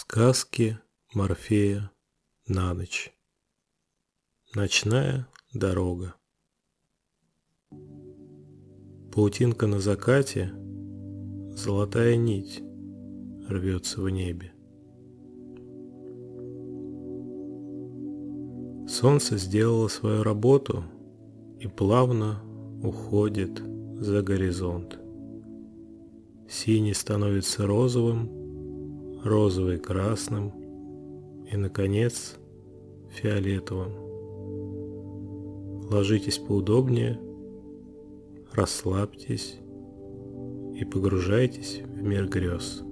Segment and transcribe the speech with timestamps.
[0.00, 0.78] Сказки
[1.12, 1.90] Морфея
[2.46, 3.12] на ночь.
[4.54, 6.14] Ночная дорога.
[9.12, 10.52] Паутинка на закате,
[11.50, 12.62] золотая нить
[13.48, 14.52] рвется в небе.
[18.88, 20.84] Солнце сделало свою работу
[21.58, 22.40] и плавно
[22.84, 23.60] уходит
[23.98, 24.96] за горизонт.
[26.48, 28.37] Синий становится розовым,
[29.22, 30.52] розовый красным
[31.50, 32.36] и, наконец,
[33.10, 33.92] фиолетовым.
[35.90, 37.18] Ложитесь поудобнее,
[38.52, 39.58] расслабьтесь
[40.74, 42.82] и погружайтесь в мир грез.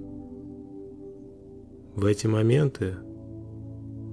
[1.95, 2.95] В эти моменты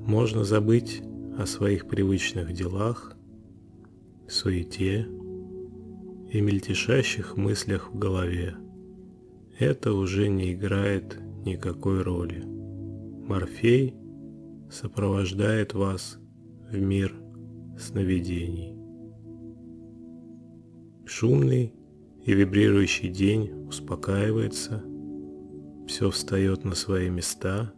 [0.07, 1.03] можно забыть
[1.39, 3.17] о своих привычных делах,
[4.29, 5.09] суете
[6.31, 8.57] и мельтешащих мыслях в голове.
[9.59, 12.43] Это уже не играет никакой роли.
[13.27, 13.95] Морфей
[14.71, 16.19] сопровождает вас
[16.71, 17.15] в мир
[17.79, 18.75] сновидений.
[21.07, 21.75] Шумный
[22.25, 24.83] и вибрирующий день успокаивается,
[25.87, 27.73] все встает на свои места,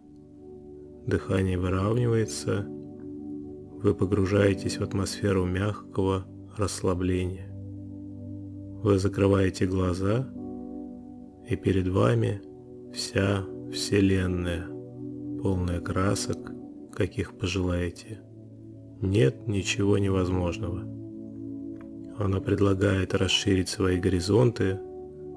[1.07, 6.25] дыхание выравнивается, вы погружаетесь в атмосферу мягкого
[6.57, 7.51] расслабления.
[8.83, 10.29] Вы закрываете глаза,
[11.49, 12.41] и перед вами
[12.93, 14.67] вся Вселенная,
[15.43, 16.53] полная красок,
[16.93, 18.21] каких пожелаете.
[19.03, 20.83] Нет ничего невозможного.
[22.19, 24.79] Она предлагает расширить свои горизонты,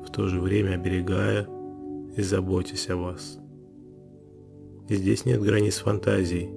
[0.05, 1.47] в то же время оберегая
[2.15, 3.39] и заботясь о вас.
[4.87, 6.49] Здесь нет границ фантазий,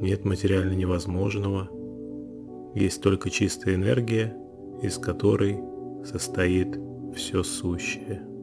[0.00, 1.68] нет материально невозможного,
[2.74, 4.36] есть только чистая энергия,
[4.82, 5.60] из которой
[6.04, 6.78] состоит
[7.14, 8.33] все сущее.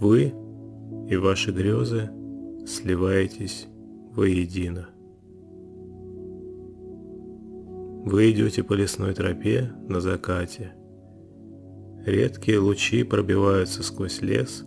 [0.00, 0.32] Вы
[1.08, 2.08] и ваши грезы
[2.64, 3.66] сливаетесь
[4.14, 4.90] воедино.
[8.04, 10.72] Вы идете по лесной тропе на закате.
[12.06, 14.64] Редкие лучи пробиваются сквозь лес.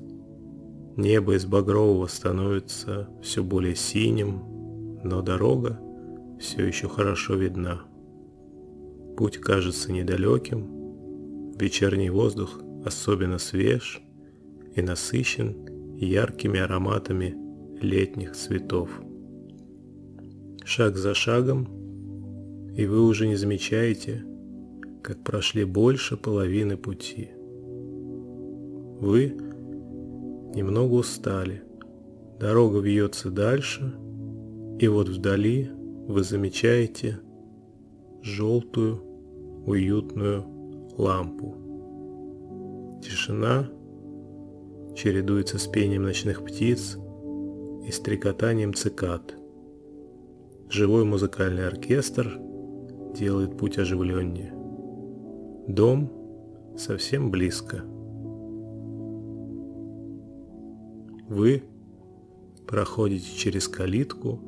[0.97, 5.79] Небо из багрового становится все более синим, но дорога
[6.41, 7.83] все еще хорошо видна.
[9.16, 14.03] Путь кажется недалеким, вечерний воздух особенно свеж–
[14.75, 15.55] и насыщен
[15.97, 17.35] яркими ароматами
[17.81, 18.89] летних цветов.
[20.63, 21.67] Шаг за шагом,
[22.75, 24.23] и вы уже не замечаете,
[25.01, 27.29] как прошли больше половины пути.
[28.99, 29.35] Вы
[30.55, 31.63] немного устали,
[32.39, 33.93] дорога вьется дальше,
[34.79, 35.69] и вот вдали
[36.07, 37.19] вы замечаете
[38.21, 39.01] желтую
[39.65, 40.45] уютную
[40.97, 41.57] лампу.
[43.03, 43.69] Тишина
[45.01, 46.95] чередуется с пением ночных птиц
[47.88, 49.34] и стрекотанием цикад.
[50.69, 52.39] Живой музыкальный оркестр
[53.17, 54.53] делает путь оживленнее.
[55.67, 56.12] Дом
[56.78, 57.84] совсем близко.
[61.28, 61.63] Вы
[62.68, 64.39] проходите через калитку,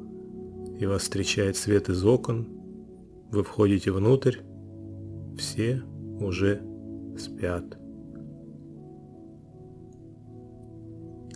[0.80, 2.48] и вас встречает свет из окон.
[3.32, 4.38] Вы входите внутрь,
[5.36, 5.82] все
[6.20, 6.62] уже
[7.18, 7.83] спят.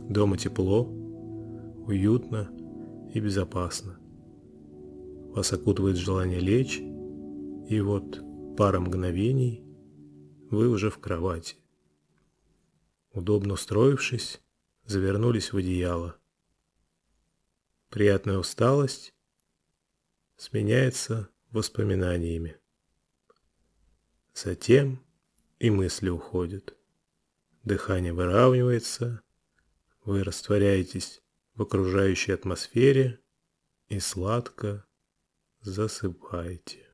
[0.10, 0.86] Дома тепло,
[1.86, 2.50] уютно
[3.14, 4.00] и безопасно.
[5.34, 8.24] Вас окутывает желание лечь, и вот
[8.56, 9.64] пара мгновений
[10.50, 11.58] вы уже в кровати.
[13.12, 14.42] Удобно устроившись,
[14.86, 16.16] завернулись в одеяло.
[17.90, 19.14] Приятная усталость
[20.38, 22.58] сменяется воспоминаниями.
[24.34, 25.04] Затем
[25.60, 26.78] и мысли уходят.
[27.64, 29.22] Дыхание выравнивается,
[30.08, 31.22] вы растворяетесь
[31.54, 33.20] в окружающей атмосфере
[33.90, 34.88] и сладко
[35.60, 36.87] засыпаете.